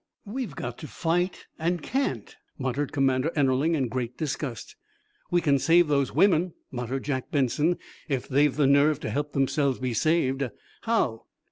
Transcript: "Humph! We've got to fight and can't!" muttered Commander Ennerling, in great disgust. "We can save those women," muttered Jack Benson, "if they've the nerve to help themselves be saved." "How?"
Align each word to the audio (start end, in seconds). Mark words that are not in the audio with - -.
"Humph! 0.25 0.33
We've 0.35 0.55
got 0.55 0.79
to 0.79 0.87
fight 0.87 1.45
and 1.59 1.79
can't!" 1.79 2.35
muttered 2.57 2.91
Commander 2.91 3.31
Ennerling, 3.35 3.75
in 3.75 3.87
great 3.87 4.17
disgust. 4.17 4.75
"We 5.29 5.41
can 5.41 5.59
save 5.59 5.89
those 5.89 6.11
women," 6.11 6.55
muttered 6.71 7.03
Jack 7.03 7.29
Benson, 7.29 7.77
"if 8.09 8.27
they've 8.27 8.55
the 8.55 8.65
nerve 8.65 8.99
to 9.01 9.11
help 9.11 9.33
themselves 9.33 9.77
be 9.77 9.93
saved." 9.93 10.49
"How?" 10.81 11.25